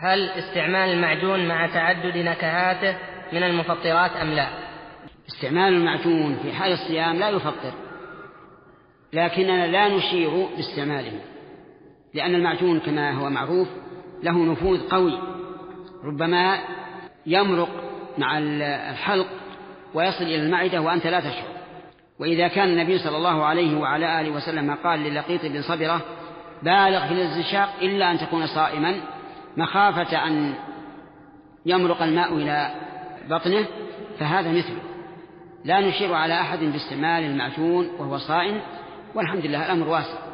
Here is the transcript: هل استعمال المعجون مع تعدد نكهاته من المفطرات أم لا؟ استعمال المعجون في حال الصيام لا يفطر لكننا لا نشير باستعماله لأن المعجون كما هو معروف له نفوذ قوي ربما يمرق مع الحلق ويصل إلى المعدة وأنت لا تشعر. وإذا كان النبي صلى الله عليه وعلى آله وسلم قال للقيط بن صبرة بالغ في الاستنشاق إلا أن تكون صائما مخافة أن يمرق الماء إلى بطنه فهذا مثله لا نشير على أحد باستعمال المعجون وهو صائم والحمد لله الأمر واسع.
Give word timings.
هل 0.00 0.28
استعمال 0.30 0.90
المعجون 0.90 1.48
مع 1.48 1.66
تعدد 1.66 2.16
نكهاته 2.16 2.96
من 3.32 3.42
المفطرات 3.42 4.10
أم 4.10 4.28
لا؟ 4.28 4.48
استعمال 5.28 5.74
المعجون 5.74 6.38
في 6.42 6.52
حال 6.52 6.72
الصيام 6.72 7.16
لا 7.16 7.28
يفطر 7.28 7.72
لكننا 9.12 9.66
لا 9.66 9.88
نشير 9.88 10.46
باستعماله 10.56 11.12
لأن 12.14 12.34
المعجون 12.34 12.80
كما 12.80 13.12
هو 13.12 13.30
معروف 13.30 13.68
له 14.22 14.52
نفوذ 14.52 14.88
قوي 14.88 15.18
ربما 16.04 16.58
يمرق 17.26 17.68
مع 18.18 18.38
الحلق 18.38 19.26
ويصل 19.94 20.24
إلى 20.24 20.36
المعدة 20.36 20.80
وأنت 20.80 21.06
لا 21.06 21.20
تشعر. 21.20 21.60
وإذا 22.18 22.48
كان 22.48 22.68
النبي 22.68 22.98
صلى 22.98 23.16
الله 23.16 23.44
عليه 23.44 23.78
وعلى 23.78 24.20
آله 24.20 24.30
وسلم 24.30 24.74
قال 24.74 25.00
للقيط 25.00 25.46
بن 25.46 25.62
صبرة 25.62 26.00
بالغ 26.62 27.06
في 27.06 27.12
الاستنشاق 27.12 27.68
إلا 27.82 28.10
أن 28.10 28.18
تكون 28.18 28.46
صائما 28.46 28.94
مخافة 29.56 30.26
أن 30.26 30.54
يمرق 31.66 32.02
الماء 32.02 32.36
إلى 32.36 32.70
بطنه 33.30 33.66
فهذا 34.18 34.52
مثله 34.52 34.80
لا 35.64 35.80
نشير 35.80 36.14
على 36.14 36.40
أحد 36.40 36.58
باستعمال 36.58 37.24
المعجون 37.24 37.88
وهو 37.98 38.18
صائم 38.18 38.60
والحمد 39.14 39.46
لله 39.46 39.66
الأمر 39.66 39.88
واسع. 39.88 40.29